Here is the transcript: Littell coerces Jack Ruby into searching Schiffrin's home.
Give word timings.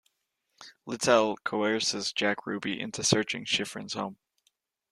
Littell 0.87 1.37
coerces 1.43 2.11
Jack 2.11 2.47
Ruby 2.47 2.79
into 2.81 3.03
searching 3.03 3.45
Schiffrin's 3.45 3.93
home. 3.93 4.17